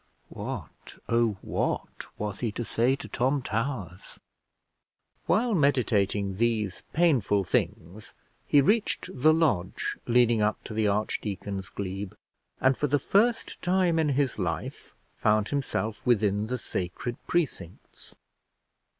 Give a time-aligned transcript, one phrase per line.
[0.29, 2.07] What, oh what!
[2.17, 4.19] was he to say to Tom Towers?
[5.27, 8.15] While meditating these painful things
[8.47, 12.13] he reached the lodge leading up to the archdeacon's glebe,
[12.59, 18.15] and for the first time in his life found himself within the sacred precincts.